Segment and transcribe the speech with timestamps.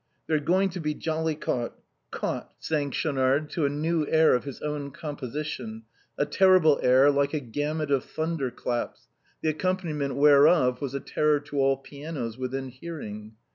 [0.27, 1.75] ""They're going to be jollily caught—
[2.11, 5.83] caught!" sang Schaunard to a new air of his own composition;
[6.17, 9.09] a terrible air, like a gamut of thunder claps,
[9.43, 13.33] the accompani ment whereof was a terror to all pianos within hearing.